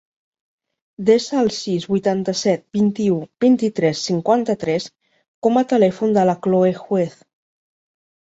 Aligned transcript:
Desa 1.09 1.35
el 1.41 1.51
sis, 1.57 1.83
vuitanta-set, 1.91 2.63
vint-i-u, 2.77 3.17
vint-i-tres, 3.45 4.01
cinquanta-tres 4.09 4.89
com 5.49 5.61
a 5.63 5.65
telèfon 5.75 6.17
de 6.19 6.25
la 6.31 6.37
Khloe 6.49 6.75
Juez. 6.81 7.17